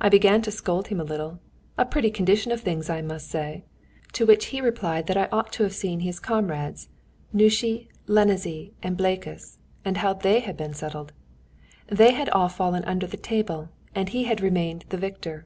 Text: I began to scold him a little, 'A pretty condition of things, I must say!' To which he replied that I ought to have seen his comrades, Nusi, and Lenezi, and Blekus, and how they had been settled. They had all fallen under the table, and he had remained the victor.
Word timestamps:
I 0.00 0.08
began 0.08 0.40
to 0.40 0.50
scold 0.50 0.86
him 0.86 0.98
a 0.98 1.04
little, 1.04 1.40
'A 1.76 1.84
pretty 1.84 2.10
condition 2.10 2.52
of 2.52 2.62
things, 2.62 2.88
I 2.88 3.02
must 3.02 3.28
say!' 3.28 3.64
To 4.14 4.24
which 4.24 4.46
he 4.46 4.62
replied 4.62 5.06
that 5.08 5.18
I 5.18 5.28
ought 5.30 5.52
to 5.52 5.62
have 5.62 5.74
seen 5.74 6.00
his 6.00 6.20
comrades, 6.20 6.88
Nusi, 7.34 7.90
and 8.06 8.14
Lenezi, 8.16 8.72
and 8.82 8.96
Blekus, 8.96 9.58
and 9.84 9.98
how 9.98 10.14
they 10.14 10.40
had 10.40 10.56
been 10.56 10.72
settled. 10.72 11.12
They 11.86 12.12
had 12.12 12.30
all 12.30 12.48
fallen 12.48 12.82
under 12.84 13.06
the 13.06 13.18
table, 13.18 13.68
and 13.94 14.08
he 14.08 14.24
had 14.24 14.40
remained 14.40 14.86
the 14.88 14.96
victor. 14.96 15.44